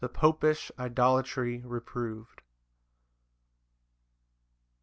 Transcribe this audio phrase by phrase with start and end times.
[0.13, 2.41] Popish idolatry reproved.